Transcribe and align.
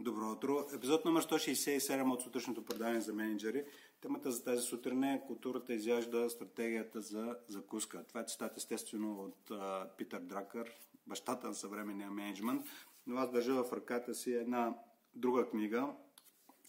Добро 0.00 0.30
утро. 0.32 0.66
Епизод 0.74 1.04
номер 1.04 1.22
167 1.22 2.12
от 2.12 2.22
сутрешното 2.22 2.64
предаване 2.64 3.00
за 3.00 3.12
менеджери. 3.12 3.64
Темата 4.00 4.32
за 4.32 4.44
тази 4.44 4.62
сутрин 4.62 5.04
е 5.04 5.22
културата 5.26 5.74
изяжда 5.74 6.30
стратегията 6.30 7.00
за 7.00 7.36
закуска. 7.48 8.04
Това 8.04 8.20
е 8.20 8.24
цитат 8.24 8.56
естествено 8.56 9.22
от 9.22 9.50
а, 9.50 9.90
Питър 9.96 10.20
Дракър, 10.20 10.72
бащата 11.06 11.46
на 11.46 11.54
съвременния 11.54 12.10
менеджмент. 12.10 12.66
Но 13.06 13.16
аз 13.16 13.30
държа 13.30 13.64
в 13.64 13.72
ръката 13.72 14.14
си 14.14 14.32
една 14.32 14.74
друга 15.14 15.50
книга, 15.50 15.88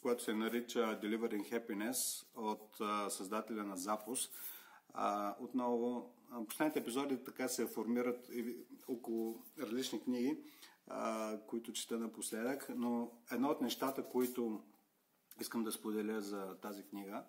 която 0.02 0.23
се 0.23 0.34
нарича 0.34 0.80
Delivering 0.80 1.52
Happiness 1.52 2.25
от 2.36 2.77
а, 2.82 3.09
създателя 3.09 3.64
на 3.64 3.77
Запус. 3.77 4.30
А, 4.93 5.36
отново, 5.39 6.14
последните 6.48 6.80
епизоди 6.80 7.23
така 7.23 7.48
се 7.48 7.68
формират 7.68 8.30
около 8.88 9.43
различни 9.59 10.04
книги 10.04 10.38
които 11.47 11.73
чета 11.73 11.99
напоследък, 11.99 12.69
но 12.75 13.11
едно 13.31 13.49
от 13.49 13.61
нещата, 13.61 14.09
които 14.09 14.63
искам 15.41 15.63
да 15.63 15.71
споделя 15.71 16.21
за 16.21 16.57
тази 16.61 16.84
книга 16.84 17.23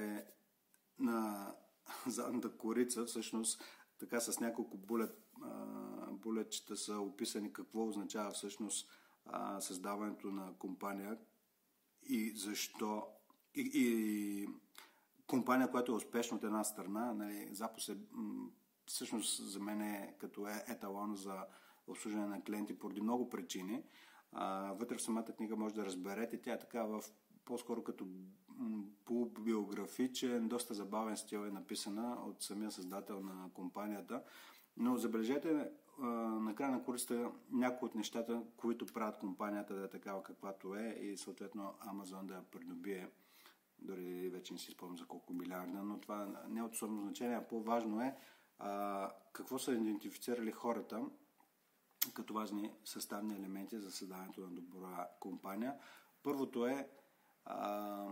е 0.00 0.24
на 0.98 1.50
задната 2.06 2.56
корица, 2.56 3.04
всъщност 3.04 3.62
така 3.98 4.20
с 4.20 4.40
няколко 4.40 4.76
булет, 4.76 5.18
булетчета 6.10 6.76
са 6.76 6.98
описани 6.98 7.52
какво 7.52 7.88
означава 7.88 8.30
всъщност 8.30 8.90
създаването 9.60 10.26
на 10.26 10.52
компания 10.58 11.18
и 12.02 12.32
защо 12.36 13.06
и, 13.54 13.70
и 13.74 14.48
компания, 15.26 15.70
която 15.70 15.92
е 15.92 15.94
успешна 15.94 16.36
от 16.36 16.44
една 16.44 16.64
страна, 16.64 17.14
нали, 17.14 17.48
Запус 17.52 17.88
е 17.88 17.96
всъщност 18.86 19.50
за 19.50 19.60
мен 19.60 19.80
е 19.80 20.16
като 20.18 20.48
е 20.48 20.64
еталон 20.68 21.16
за 21.16 21.46
обслужване 21.86 22.26
на 22.26 22.42
клиенти 22.42 22.78
поради 22.78 23.00
много 23.00 23.28
причини. 23.28 23.82
Вътре 24.72 24.96
в 24.96 25.02
самата 25.02 25.24
книга 25.24 25.56
може 25.56 25.74
да 25.74 25.84
разберете. 25.84 26.40
Тя 26.40 26.52
е 26.52 26.58
така 26.58 26.84
в 26.84 27.02
по-скоро 27.44 27.84
като 27.84 28.06
полубиографичен, 29.04 30.48
доста 30.48 30.74
забавен 30.74 31.16
стил 31.16 31.38
е 31.38 31.50
написана 31.50 32.16
от 32.26 32.42
самия 32.42 32.70
създател 32.70 33.20
на 33.20 33.50
компанията. 33.54 34.22
Но 34.76 34.96
забележете 34.96 35.70
на 35.98 36.54
края 36.54 36.70
на 36.70 36.84
курсата 36.84 37.30
някои 37.50 37.86
от 37.86 37.94
нещата, 37.94 38.42
които 38.56 38.86
правят 38.86 39.18
компанията 39.18 39.74
да 39.74 39.84
е 39.84 39.90
такава 39.90 40.22
каквато 40.22 40.74
е 40.74 40.98
и 41.02 41.16
съответно 41.16 41.74
Амазон 41.80 42.26
да 42.26 42.34
я 42.34 42.42
придобие. 42.42 43.08
Дори 43.78 44.28
вече 44.28 44.52
не 44.52 44.58
си 44.58 44.70
спомням 44.70 44.98
за 44.98 45.06
колко 45.06 45.32
милиарда, 45.32 45.82
но 45.82 46.00
това 46.00 46.44
не 46.48 46.60
е 46.60 46.62
от 46.62 46.74
особено 46.74 47.02
значение. 47.02 47.46
По-важно 47.48 48.00
е 48.00 48.16
а, 48.58 49.10
какво 49.32 49.58
са 49.58 49.72
идентифицирали 49.72 50.52
хората 50.52 51.04
като 52.12 52.34
важни 52.34 52.72
съставни 52.84 53.34
елементи 53.34 53.78
за 53.78 53.90
създаването 53.90 54.40
на 54.40 54.50
добра 54.50 55.08
компания. 55.20 55.74
Първото 56.22 56.66
е, 56.66 56.88
а, 57.44 58.08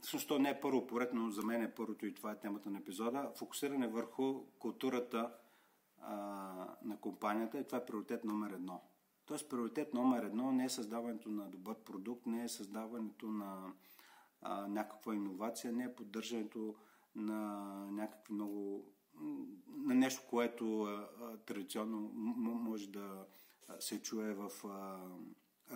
всъщност 0.00 0.40
не 0.40 0.50
е 0.50 0.60
първо 0.60 0.86
поред, 0.86 1.10
но 1.14 1.30
за 1.30 1.42
мен 1.42 1.62
е 1.62 1.74
първото 1.74 2.06
и 2.06 2.14
това 2.14 2.32
е 2.32 2.40
темата 2.40 2.70
на 2.70 2.78
епизода, 2.78 3.32
фокусиране 3.36 3.88
върху 3.88 4.44
културата 4.58 5.34
а, 6.00 6.14
на 6.82 7.00
компанията 7.00 7.58
и 7.58 7.66
това 7.66 7.78
е 7.78 7.86
приоритет 7.86 8.24
номер 8.24 8.50
едно. 8.50 8.82
Тоест 9.26 9.50
приоритет 9.50 9.94
номер 9.94 10.22
едно 10.22 10.52
не 10.52 10.64
е 10.64 10.68
създаването 10.68 11.28
на 11.28 11.50
добър 11.50 11.74
продукт, 11.74 12.26
не 12.26 12.44
е 12.44 12.48
създаването 12.48 13.26
на 13.26 13.72
а, 14.42 14.66
някаква 14.66 15.14
иновация, 15.14 15.72
не 15.72 15.84
е 15.84 15.94
поддържането 15.94 16.74
на 17.14 17.64
някакви 17.90 18.34
много 18.34 18.86
на 19.68 19.94
нещо, 19.94 20.22
което 20.30 20.82
а, 20.82 21.08
традиционно 21.46 22.10
може 22.14 22.90
да 22.90 23.26
се 23.78 24.02
чуе 24.02 24.34
в 24.34 24.50
а, 24.64 25.00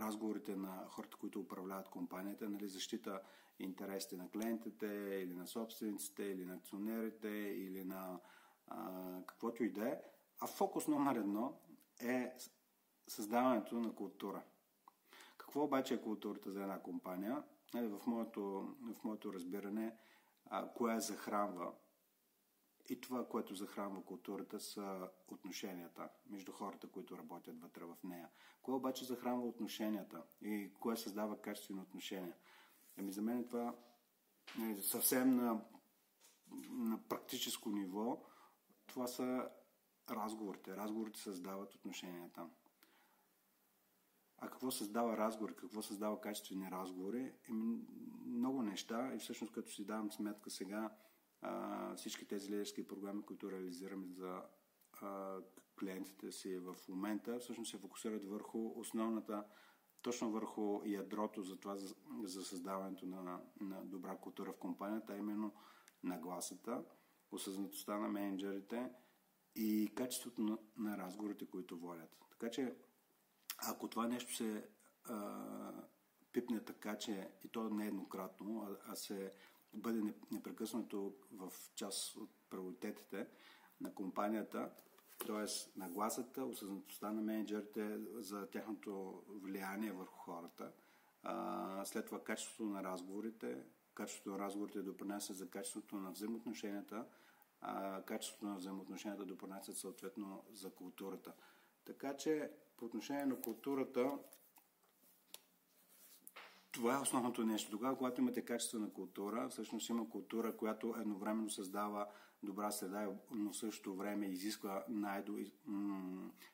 разговорите 0.00 0.56
на 0.56 0.84
хората, 0.88 1.16
които 1.16 1.40
управляват 1.40 1.88
компанията, 1.88 2.48
нали, 2.48 2.68
защита 2.68 3.20
интересите 3.58 4.16
на 4.16 4.30
клиентите 4.30 4.86
или 5.22 5.34
на 5.34 5.46
собствениците, 5.46 6.22
или 6.22 6.44
на 6.44 6.54
акционерите, 6.54 7.28
или 7.28 7.84
на 7.84 8.20
а, 8.66 9.00
каквото 9.26 9.64
и 9.64 9.72
да 9.72 9.88
е. 9.88 10.00
А 10.40 10.46
фокус 10.46 10.88
номер 10.88 11.16
едно 11.16 11.58
е 12.00 12.32
създаването 13.08 13.74
на 13.74 13.94
култура. 13.94 14.42
Какво 15.36 15.64
обаче 15.64 15.94
е 15.94 16.02
културата 16.02 16.50
за 16.50 16.62
една 16.62 16.78
компания? 16.78 17.42
Нали, 17.74 17.86
в, 17.86 18.00
моето, 18.06 18.42
в 18.94 19.04
моето 19.04 19.32
разбиране, 19.32 19.96
а, 20.50 20.68
кое 20.68 21.00
захранва 21.00 21.72
и 22.88 23.00
това, 23.00 23.28
което 23.28 23.54
захранва 23.54 24.04
културата, 24.04 24.60
са 24.60 25.08
отношенията 25.28 26.08
между 26.30 26.52
хората, 26.52 26.88
които 26.88 27.18
работят 27.18 27.60
вътре 27.60 27.84
в 27.84 27.96
нея. 28.04 28.28
Кое 28.62 28.74
обаче 28.74 29.04
захранва 29.04 29.46
отношенията 29.48 30.22
и 30.42 30.70
кое 30.80 30.96
създава 30.96 31.40
качествени 31.40 31.80
отношения? 31.80 32.36
Ами 32.98 33.12
за 33.12 33.22
мен 33.22 33.46
това 33.46 33.74
е 34.70 34.76
съвсем 34.76 35.36
на, 35.36 35.64
на 36.70 37.00
практическо 37.08 37.70
ниво. 37.70 38.22
Това 38.86 39.06
са 39.06 39.48
разговорите. 40.10 40.76
Разговорите 40.76 41.20
създават 41.20 41.74
отношенията. 41.74 42.48
А 44.38 44.50
какво 44.50 44.70
създава 44.70 45.16
разговори, 45.16 45.54
какво 45.56 45.82
създава 45.82 46.20
качествени 46.20 46.70
разговори? 46.70 47.32
Еми, 47.48 47.78
много 48.26 48.62
неща 48.62 49.14
и 49.14 49.18
всъщност 49.18 49.52
като 49.52 49.70
си 49.70 49.84
давам 49.84 50.12
сметка 50.12 50.50
сега, 50.50 50.90
всички 51.96 52.24
тези 52.24 52.50
лидерски 52.50 52.86
програми, 52.86 53.22
които 53.22 53.50
реализираме 53.50 54.06
за 54.06 54.42
клиентите 55.78 56.32
си 56.32 56.58
в 56.58 56.76
момента, 56.88 57.38
всъщност 57.38 57.70
се 57.70 57.78
фокусират 57.78 58.24
върху 58.24 58.72
основната, 58.76 59.44
точно 60.02 60.30
върху 60.30 60.80
ядрото 60.84 61.42
за 61.42 61.56
това, 61.56 61.76
за, 61.76 61.94
за 62.22 62.44
създаването 62.44 63.06
на, 63.06 63.40
на 63.60 63.84
добра 63.84 64.16
култура 64.16 64.52
в 64.52 64.58
компанията, 64.58 65.12
а 65.12 65.18
именно 65.18 65.54
нагласата, 66.02 66.84
осъзнатостта 67.30 67.98
на 67.98 68.08
менеджерите 68.08 68.90
и 69.54 69.92
качеството 69.94 70.42
на, 70.42 70.58
на 70.76 70.98
разговорите, 70.98 71.46
които 71.46 71.78
водят. 71.78 72.16
Така 72.30 72.50
че, 72.50 72.74
ако 73.58 73.88
това 73.88 74.08
нещо 74.08 74.34
се 74.34 74.68
а, 75.04 75.72
пипне 76.32 76.64
така, 76.64 76.98
че 76.98 77.30
и 77.44 77.48
то 77.48 77.70
не 77.70 77.86
еднократно, 77.86 78.62
а, 78.62 78.92
а 78.92 78.94
се 78.94 79.32
бъде 79.74 80.14
непрекъснато 80.30 81.14
в 81.32 81.52
част 81.74 82.16
от 82.16 82.30
приоритетите 82.50 83.26
на 83.80 83.94
компанията, 83.94 84.70
т.е. 85.26 85.78
нагласата, 85.78 86.44
осъзнатостта 86.44 87.12
на 87.12 87.22
менеджерите 87.22 87.98
за 88.14 88.46
тяхното 88.46 89.22
влияние 89.28 89.92
върху 89.92 90.18
хората, 90.18 90.72
след 91.84 92.06
това 92.06 92.24
качеството 92.24 92.64
на 92.64 92.84
разговорите, 92.84 93.64
качеството 93.94 94.30
на 94.30 94.38
разговорите 94.38 94.82
допринася 94.82 95.32
за 95.32 95.50
качеството 95.50 95.96
на 95.96 96.10
взаимоотношенията, 96.10 97.06
а 97.60 98.02
качеството 98.02 98.46
на 98.46 98.56
взаимоотношенията 98.56 99.24
допринасят 99.24 99.76
съответно 99.76 100.44
за 100.52 100.70
културата. 100.70 101.32
Така 101.84 102.16
че 102.16 102.50
по 102.76 102.84
отношение 102.84 103.26
на 103.26 103.40
културата 103.40 104.18
това 106.72 106.94
е 106.94 107.00
основното 107.00 107.44
нещо. 107.44 107.70
Тогава, 107.70 107.96
когато 107.96 108.20
имате 108.20 108.44
качествена 108.44 108.92
култура, 108.92 109.48
всъщност 109.48 109.88
има 109.88 110.10
култура, 110.10 110.56
която 110.56 110.94
едновременно 110.98 111.50
създава 111.50 112.06
добра 112.42 112.70
среда, 112.70 113.08
но 113.30 113.52
в 113.52 113.56
същото 113.56 113.96
време 113.96 114.26
изисква 114.26 114.84
най-до... 114.88 115.38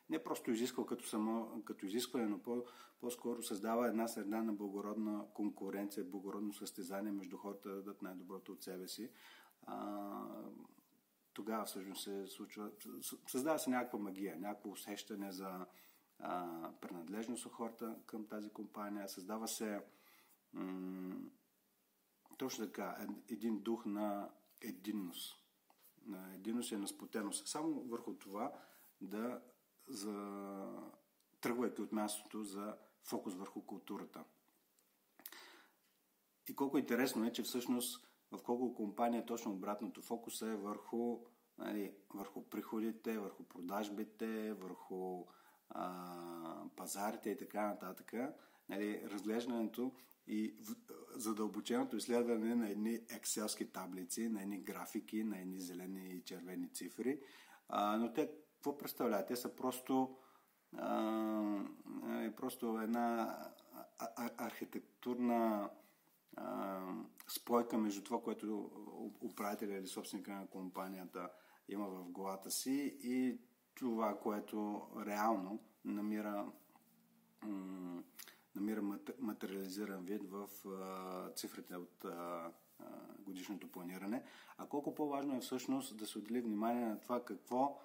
Не 0.09 0.23
просто 0.23 0.51
изисква 0.51 0.85
като, 0.85 1.07
само, 1.07 1.61
като 1.65 1.85
изискване, 1.85 2.25
но 2.25 2.39
по- 2.39 2.63
по-скоро 3.01 3.43
създава 3.43 3.87
една 3.87 4.07
среда 4.07 4.43
на 4.43 4.53
благородна 4.53 5.25
конкуренция, 5.33 6.03
благородно 6.03 6.53
състезание 6.53 7.11
между 7.11 7.37
хората 7.37 7.69
да 7.69 7.75
дадат 7.75 8.01
най-доброто 8.01 8.51
от 8.51 8.63
себе 8.63 8.87
си. 8.87 9.09
А, 9.65 10.25
тогава 11.33 11.65
всъщност 11.65 12.03
се 12.03 12.27
случва... 12.27 12.71
Създава 13.27 13.59
се 13.59 13.69
някаква 13.69 13.99
магия, 13.99 14.39
някакво 14.39 14.69
усещане 14.69 15.31
за 15.31 15.65
а, 16.19 16.47
принадлежност 16.81 17.45
от 17.45 17.51
хората 17.51 17.95
към 18.05 18.27
тази 18.27 18.49
компания. 18.49 19.09
Създава 19.09 19.47
се 19.47 19.79
точно 22.37 22.65
така, 22.65 23.07
един 23.29 23.59
дух 23.59 23.85
на 23.85 24.29
единност. 24.61 25.45
На 26.05 26.33
единност 26.33 26.71
и 26.71 26.77
на 26.77 26.87
сплотеност. 26.87 27.47
Само 27.47 27.81
върху 27.81 28.13
това 28.13 28.53
да 29.01 29.41
за... 29.87 30.15
тръгвайки 31.41 31.81
от 31.81 31.91
мястото 31.91 32.43
за 32.43 32.77
фокус 33.03 33.35
върху 33.35 33.65
културата. 33.65 34.23
И 36.49 36.55
колко 36.55 36.77
интересно 36.77 37.25
е, 37.25 37.31
че 37.31 37.43
всъщност 37.43 38.07
в 38.31 38.43
колко 38.43 38.73
компания 38.73 39.25
точно 39.25 39.51
обратното 39.51 40.01
фокуса 40.01 40.47
е 40.47 40.55
върху, 40.55 41.19
нали, 41.57 41.95
върху 42.13 42.49
приходите, 42.49 43.19
върху 43.19 43.43
продажбите, 43.43 44.53
върху 44.53 45.25
а, 45.69 46.65
пазарите 46.75 47.29
и 47.29 47.37
така 47.37 47.67
нататък. 47.67 48.13
Нали, 48.69 49.09
разглеждането 49.09 49.95
и 50.29 50.55
задълбоченото 51.15 51.97
изследване 51.97 52.55
на 52.55 52.69
едни 52.69 52.99
екселски 53.09 53.71
таблици, 53.71 54.29
на 54.29 54.41
едни 54.41 54.59
графики, 54.59 55.23
на 55.23 55.39
едни 55.39 55.61
зелени 55.61 56.09
и 56.09 56.21
червени 56.21 56.73
цифри. 56.73 57.19
А, 57.69 57.97
но 57.97 58.13
те 58.13 58.29
какво 58.53 58.77
представляват? 58.77 59.27
Те 59.27 59.35
са 59.35 59.55
просто, 59.55 60.17
а, 60.77 61.63
е, 62.21 62.35
просто 62.35 62.79
една 62.81 63.37
архитектурна 64.37 65.69
а, 66.37 66.81
спойка 67.27 67.77
между 67.77 68.03
това, 68.03 68.21
което 68.21 68.71
управителя 69.21 69.73
или 69.73 69.87
собственика 69.87 70.31
на 70.31 70.47
компанията 70.47 71.29
има 71.69 71.87
в 71.87 72.09
главата 72.09 72.51
си 72.51 72.97
и 73.03 73.37
това, 73.75 74.17
което 74.17 74.87
реално 75.05 75.59
намира, 75.85 76.51
м- 77.43 78.03
намира 78.59 78.81
материализиран 79.19 80.05
вид 80.05 80.21
в 80.23 80.47
цифрите 81.35 81.75
от 81.75 82.05
годишното 83.19 83.71
планиране, 83.71 84.23
а 84.57 84.65
колко 84.65 84.95
по-важно 84.95 85.35
е 85.35 85.39
всъщност 85.39 85.97
да 85.97 86.07
се 86.07 86.17
отдели 86.17 86.41
внимание 86.41 86.85
на 86.85 86.99
това 86.99 87.25
какво 87.25 87.79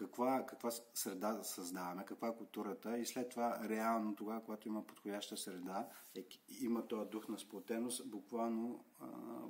каква, 0.00 0.46
каква 0.46 0.70
среда 0.94 1.42
създаваме, 1.42 2.04
каква 2.04 2.28
е 2.28 2.36
културата 2.36 2.98
и 2.98 3.06
след 3.06 3.28
това 3.28 3.68
реално 3.68 4.16
тогава, 4.16 4.44
когато 4.44 4.68
има 4.68 4.86
подходяща 4.86 5.36
среда, 5.36 5.88
е, 6.14 6.24
има 6.60 6.86
този 6.86 7.10
дух 7.10 7.28
на 7.28 7.38
сплотеност, 7.38 8.10
буквално 8.10 8.84
а, 9.00 9.06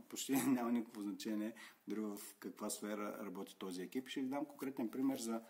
почти 0.08 0.32
няма 0.47 0.73
никакво 0.73 1.02
значение 1.02 1.55
дори 1.88 2.00
в 2.00 2.19
каква 2.38 2.70
сфера 2.70 3.19
работи 3.25 3.58
този 3.58 3.82
екип. 3.82 4.08
Ще 4.08 4.20
ви 4.20 4.26
дам 4.26 4.44
конкретен 4.44 4.88
пример 4.88 5.19
за, 5.19 5.41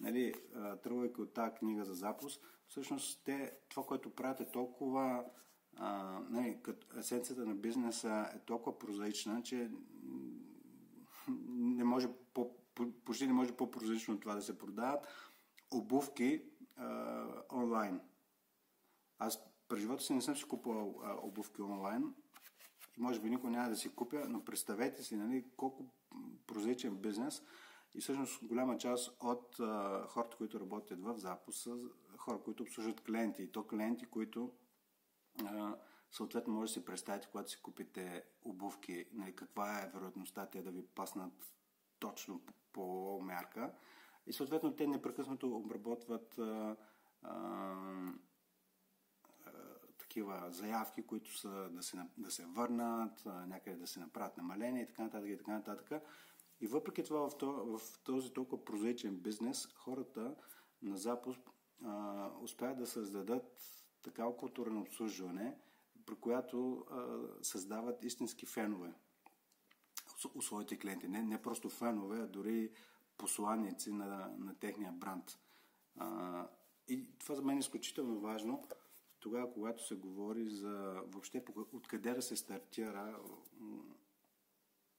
нали, 0.00 0.34
тръгвайки 0.82 1.20
от 1.20 1.32
тази 1.32 1.54
книга 1.54 1.84
за 1.84 1.94
запуск, 1.94 2.40
всъщност 2.66 3.24
те, 3.24 3.52
това, 3.68 3.82
което 3.84 4.10
правят 4.10 4.40
е 4.40 4.50
толкова 4.50 5.24
а, 5.76 6.20
нали, 6.30 6.58
като 6.62 6.98
есенцията 6.98 7.46
на 7.46 7.54
бизнеса 7.54 8.30
е 8.34 8.38
толкова 8.38 8.78
прозаична, 8.78 9.42
че 9.42 9.70
не 11.48 11.84
може 11.84 12.08
почти 13.10 13.26
не 13.26 13.32
може 13.32 13.56
по-прозрачно 13.56 14.20
това 14.20 14.34
да 14.34 14.42
се 14.42 14.58
продават. 14.58 15.06
Обувки 15.70 16.42
а, 16.76 17.26
онлайн. 17.52 18.00
Аз 19.18 19.44
през 19.68 19.80
живота 19.80 20.02
си 20.02 20.12
не 20.12 20.20
съм 20.20 20.36
си 20.36 20.44
купувал 20.44 21.00
а, 21.04 21.16
обувки 21.22 21.62
онлайн 21.62 22.14
и 22.98 23.00
може 23.00 23.20
би 23.20 23.30
никой 23.30 23.50
няма 23.50 23.68
да 23.68 23.76
си 23.76 23.94
купя, 23.94 24.28
но 24.28 24.44
представете 24.44 25.02
си 25.02 25.16
нали, 25.16 25.44
колко 25.56 25.86
прозрачен 26.46 26.96
бизнес 26.96 27.42
и 27.94 28.00
всъщност 28.00 28.44
голяма 28.44 28.78
част 28.78 29.16
от 29.20 29.60
а, 29.60 30.06
хората, 30.08 30.36
които 30.36 30.60
работят 30.60 31.02
в 31.02 31.18
запус 31.18 31.62
са 31.62 31.76
хора, 32.16 32.38
които 32.44 32.62
обслужват 32.62 33.00
клиенти. 33.00 33.42
И 33.42 33.52
то 33.52 33.66
клиенти, 33.66 34.06
които 34.06 34.52
а, 35.44 35.76
съответно 36.10 36.54
може 36.54 36.70
да 36.70 36.72
си 36.72 36.84
представите, 36.84 37.28
когато 37.32 37.50
си 37.50 37.62
купите 37.62 38.24
обувки, 38.42 39.06
нали, 39.12 39.36
каква 39.36 39.80
е 39.80 39.90
вероятността 39.94 40.46
те 40.46 40.62
да 40.62 40.70
ви 40.70 40.86
паснат 40.86 41.32
точно 41.98 42.40
по, 42.72 43.18
мярка. 43.22 43.72
И 44.26 44.32
съответно 44.32 44.76
те 44.76 44.86
непрекъснато 44.86 45.56
обработват 45.56 46.38
а, 46.38 46.76
а, 47.22 47.36
а, 49.44 49.52
такива 49.98 50.46
заявки, 50.50 51.06
които 51.06 51.38
са 51.38 51.68
да 51.70 51.82
се, 51.82 51.98
да 52.18 52.30
се 52.30 52.46
върнат, 52.46 53.26
а, 53.26 53.46
някъде 53.46 53.76
да 53.76 53.86
се 53.86 54.00
направят 54.00 54.36
намаления 54.36 54.82
и 54.82 54.86
така 54.86 55.02
нататък 55.02 55.28
и 55.28 55.38
така 55.38 55.52
нататък. 55.52 56.02
И 56.60 56.66
въпреки 56.66 57.04
това 57.04 57.30
в, 57.30 57.38
то, 57.38 57.52
в 57.52 57.80
този 58.04 58.32
толкова 58.32 58.64
прозрачен 58.64 59.16
бизнес, 59.16 59.68
хората 59.74 60.34
на 60.82 60.96
запуск 60.96 61.40
а, 61.84 62.28
успяват 62.40 62.78
да 62.78 62.86
създадат 62.86 63.62
такава 64.02 64.36
култура 64.36 64.70
на 64.70 64.80
обслужване, 64.80 65.58
при 66.06 66.14
която 66.14 66.86
а, 66.90 67.18
създават 67.42 68.04
истински 68.04 68.46
фенове 68.46 68.94
у 70.34 70.42
своите 70.42 70.78
клиенти. 70.78 71.08
Не, 71.08 71.22
не 71.22 71.42
просто 71.42 71.68
фенове, 71.68 72.18
а 72.20 72.26
дори 72.26 72.70
посланици 73.16 73.92
на, 73.92 74.30
на 74.38 74.54
техния 74.54 74.92
бранд. 74.92 75.38
А, 75.98 76.46
и 76.88 77.18
това 77.18 77.34
за 77.34 77.42
мен 77.42 77.56
е 77.56 77.60
изключително 77.60 78.20
важно 78.20 78.64
тогава, 79.20 79.52
когато 79.52 79.86
се 79.86 79.94
говори 79.94 80.50
за 80.50 81.02
въобще 81.06 81.44
откъде 81.72 82.14
да 82.14 82.22
се 82.22 82.36
стартира, 82.36 83.18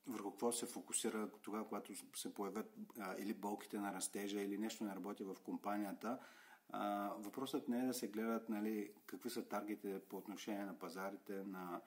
върху 0.07 0.31
какво 0.31 0.51
се 0.51 0.65
фокусира 0.65 1.29
тогава, 1.41 1.67
когато 1.67 1.94
се 2.15 2.33
появят 2.33 2.75
а, 3.00 3.15
или 3.19 3.33
болките 3.33 3.79
на 3.79 3.94
растежа, 3.94 4.41
или 4.41 4.57
нещо 4.57 4.83
не 4.83 4.95
работи 4.95 5.24
в 5.24 5.35
компанията. 5.44 6.19
А, 6.69 7.13
въпросът 7.17 7.67
не 7.67 7.79
е 7.79 7.85
да 7.85 7.94
се 7.94 8.07
гледат 8.07 8.50
нали, 8.50 8.94
какви 9.06 9.29
са 9.29 9.47
таргетите 9.47 10.01
по 10.09 10.17
отношение 10.17 10.65
на 10.65 10.79
пазарите, 10.79 11.44
на, 11.44 11.81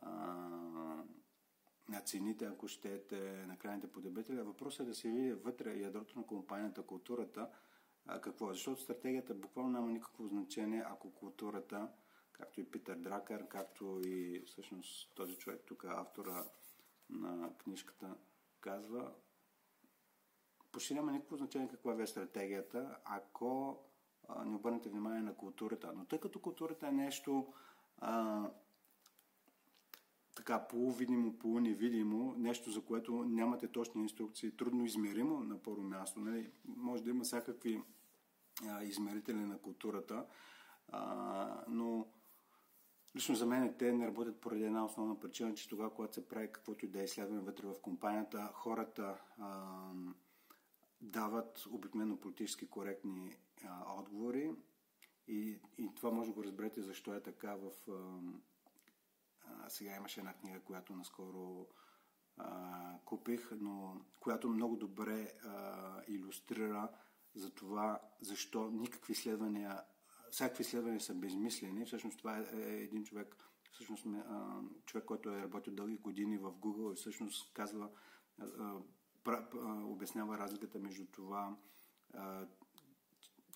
а, 0.00 1.04
на 1.88 2.00
цените, 2.00 2.44
ако 2.44 2.68
щете, 2.68 3.46
на 3.46 3.56
крайните 3.56 3.92
потребители. 3.92 4.42
Въпросът 4.42 4.80
е 4.80 4.88
да 4.88 4.94
се 4.94 5.08
види 5.08 5.32
вътре 5.32 5.74
ядрото 5.74 6.18
на 6.18 6.26
компанията, 6.26 6.82
културата, 6.82 7.50
какво 8.22 8.50
е. 8.50 8.54
Защото 8.54 8.80
стратегията 8.80 9.34
буквално 9.34 9.70
няма 9.70 9.90
никакво 9.90 10.26
значение, 10.26 10.84
ако 10.86 11.14
културата, 11.14 11.88
както 12.32 12.60
и 12.60 12.70
Питър 12.70 12.96
Дракър, 12.96 13.48
както 13.48 14.00
и 14.04 14.42
всъщност 14.46 15.14
този 15.14 15.36
човек 15.36 15.62
тук, 15.66 15.84
автора 15.84 16.44
на 17.10 17.50
книжката, 17.58 18.14
казва, 18.60 19.12
почти 20.72 20.94
няма 20.94 21.12
никакво 21.12 21.36
значение 21.36 21.68
каква 21.68 22.02
е 22.02 22.06
стратегията, 22.06 22.96
ако 23.04 23.78
не 24.46 24.56
обърнете 24.56 24.88
внимание 24.88 25.22
на 25.22 25.34
културата. 25.34 25.92
Но 25.96 26.04
тъй 26.04 26.20
като 26.20 26.40
културата 26.40 26.88
е 26.88 26.92
нещо 26.92 27.52
така 30.36 30.66
полувидимо, 30.66 31.38
полуневидимо, 31.38 32.34
нещо 32.38 32.70
за 32.70 32.80
което 32.80 33.24
нямате 33.24 33.68
точни 33.68 34.02
инструкции, 34.02 34.56
трудно 34.56 34.84
измеримо 34.84 35.40
на 35.40 35.62
първо 35.62 35.82
място. 35.82 36.20
Нали? 36.20 36.50
Може 36.64 37.04
да 37.04 37.10
има 37.10 37.24
всякакви 37.24 37.82
а, 38.68 38.84
измерители 38.84 39.44
на 39.44 39.58
културата, 39.58 40.26
а, 40.88 41.64
но 41.68 42.06
лично 43.16 43.34
за 43.34 43.46
мен 43.46 43.74
те 43.78 43.92
не 43.92 44.06
работят 44.06 44.40
поради 44.40 44.64
една 44.64 44.84
основна 44.84 45.20
причина, 45.20 45.54
че 45.54 45.68
тогава, 45.68 45.94
когато 45.94 46.14
се 46.14 46.28
прави 46.28 46.52
каквото 46.52 46.84
и 46.84 46.88
да 46.88 47.00
е 47.00 47.04
изследване 47.04 47.40
вътре 47.40 47.66
в 47.66 47.80
компанията, 47.82 48.50
хората 48.54 49.20
а, 49.38 49.90
дават 51.00 51.66
обикновено 51.70 52.16
политически 52.16 52.70
коректни 52.70 53.36
а, 53.64 53.98
отговори 53.98 54.50
и, 55.28 55.58
и 55.78 55.94
това 55.94 56.10
може 56.10 56.30
да 56.30 56.34
го 56.34 56.44
разберете 56.44 56.82
защо 56.82 57.14
е 57.14 57.22
така 57.22 57.54
в... 57.54 57.70
А, 57.88 57.92
сега 59.68 59.96
имаше 59.96 60.20
една 60.20 60.34
книга, 60.34 60.60
която 60.60 60.96
наскоро 60.96 61.66
а, 62.36 62.98
купих, 63.04 63.50
но 63.60 64.00
която 64.20 64.48
много 64.48 64.76
добре 64.76 65.32
а, 65.44 66.02
иллюстрира 66.08 66.88
за 67.34 67.54
това 67.54 68.00
защо 68.20 68.70
никакви 68.70 69.12
изследвания, 69.12 69.82
всякакви 70.30 70.62
изследвания 70.62 71.00
са 71.00 71.14
безмислени. 71.14 71.84
Всъщност 71.84 72.18
това 72.18 72.38
е, 72.38 72.42
е 72.52 72.82
един 72.82 73.04
човек, 73.04 73.36
всъщност 73.72 74.06
а, 74.06 74.60
човек, 74.86 75.04
който 75.04 75.30
е 75.30 75.42
работил 75.42 75.74
дълги 75.74 75.98
години 75.98 76.38
в 76.38 76.52
Google 76.52 76.92
и 76.92 76.96
всъщност 76.96 77.52
казва, 77.54 77.90
а, 78.38 78.44
а, 79.26 79.44
обяснява 79.84 80.38
разликата 80.38 80.78
между 80.78 81.06
това 81.06 81.56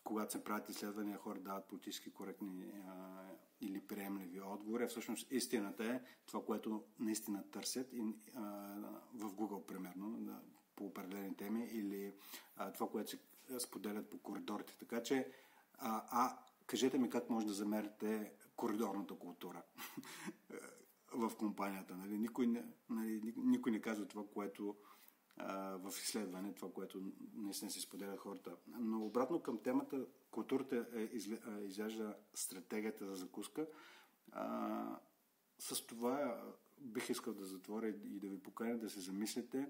когато 0.05 0.33
се 0.33 0.45
правят 0.45 0.69
изследвания, 0.69 1.19
хора 1.19 1.41
дават 1.41 1.69
политически 1.69 2.11
коректни 2.11 2.73
а, 2.87 3.23
или 3.61 3.81
приемливи 3.81 4.41
отговори. 4.41 4.87
Всъщност 4.87 5.33
истината 5.33 5.85
е 5.85 6.01
това, 6.27 6.45
което 6.45 6.85
наистина 6.99 7.51
търсят 7.51 7.93
и, 7.93 8.03
а, 8.35 8.43
в 9.15 9.33
Google, 9.33 9.67
примерно, 9.67 10.17
да, 10.21 10.41
по 10.77 10.87
определени 10.87 11.37
теми 11.37 11.65
или 11.65 12.15
а, 12.57 12.73
това, 12.73 12.89
което 12.89 13.11
се 13.11 13.19
споделят 13.59 14.11
по 14.11 14.19
коридорите. 14.19 14.77
Така 14.79 15.03
че, 15.03 15.33
а, 15.79 16.05
а 16.11 16.39
кажете 16.67 16.99
ми 16.99 17.11
как 17.11 17.31
може 17.31 17.47
да 17.47 17.53
замерите 17.53 18.33
коридорната 18.57 19.15
култура 19.15 19.63
в 21.13 21.37
компанията. 21.37 21.97
Нали? 21.97 22.19
Никой, 22.19 22.47
не, 22.47 22.65
нали, 22.91 23.35
никой 23.37 23.73
не 23.73 23.81
казва 23.81 24.07
това, 24.07 24.25
което 24.35 24.77
в 25.79 25.89
изследване, 25.89 26.55
това, 26.55 26.73
което 26.73 27.03
наистина 27.35 27.71
се 27.71 27.81
споделят 27.81 28.19
хората. 28.19 28.57
Но 28.79 29.05
обратно 29.05 29.43
към 29.43 29.59
темата, 29.59 30.07
културата 30.31 30.87
е, 30.95 31.01
изяжда 31.65 32.17
стратегията 32.35 33.07
за 33.07 33.15
закуска. 33.15 33.67
А, 34.33 34.99
с 35.59 35.87
това 35.87 36.43
бих 36.79 37.11
искал 37.11 37.35
да 37.35 37.45
затворя 37.45 37.89
и 37.89 38.21
да 38.21 38.29
ви 38.29 38.43
поканя 38.43 38.79
да 38.79 38.91
се 38.91 39.01
замислите. 39.01 39.69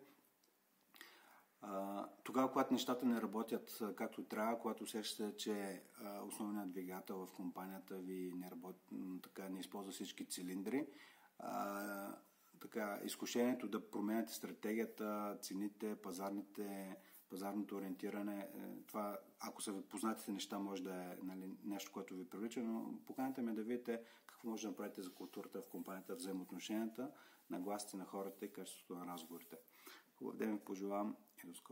А, 1.62 2.06
тогава, 2.24 2.50
когато 2.50 2.72
нещата 2.72 3.06
не 3.06 3.22
работят 3.22 3.82
както 3.96 4.24
трябва, 4.24 4.58
когато 4.58 4.84
усещате, 4.84 5.36
че 5.36 5.82
основният 6.26 6.70
двигател 6.70 7.26
в 7.26 7.32
компанията 7.32 7.96
ви 7.96 8.32
не, 8.36 8.50
работи, 8.50 8.94
така, 9.22 9.48
не 9.48 9.60
използва 9.60 9.92
всички 9.92 10.24
цилиндри, 10.24 10.86
а, 11.38 12.16
така, 12.60 13.00
изкушението 13.04 13.68
да 13.68 13.90
променяте 13.90 14.32
стратегията, 14.32 15.38
цените, 15.42 15.96
пазарните, 15.96 16.96
пазарното 17.30 17.76
ориентиране. 17.76 18.38
Е, 18.40 18.82
това, 18.86 19.18
ако 19.40 19.62
са 19.62 19.82
познатите 19.82 20.32
неща, 20.32 20.58
може 20.58 20.82
да 20.82 20.94
е 20.94 21.16
нали, 21.22 21.50
нещо, 21.64 21.92
което 21.92 22.14
ви 22.14 22.30
привлича, 22.30 22.60
но 22.62 22.94
поканите 23.06 23.42
ме 23.42 23.52
да 23.52 23.62
видите 23.62 24.02
какво 24.26 24.48
може 24.48 24.62
да 24.62 24.68
направите 24.68 25.02
за 25.02 25.12
културата 25.14 25.62
в 25.62 25.68
компанията, 25.68 26.14
взаимоотношенията, 26.14 27.10
нагласите 27.50 27.96
на 27.96 28.04
хората 28.04 28.44
и 28.44 28.52
качеството 28.52 28.94
на 28.94 29.06
разговорите. 29.06 29.56
Хубав 30.16 30.36
ден 30.36 30.52
ви 30.52 30.64
пожелавам 30.64 31.16
и 31.44 31.46
до 31.46 31.54
скоро. 31.54 31.66